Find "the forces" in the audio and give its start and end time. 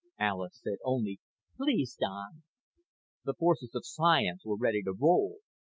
3.25-3.75